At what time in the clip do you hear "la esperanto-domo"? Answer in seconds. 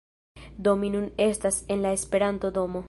1.87-2.79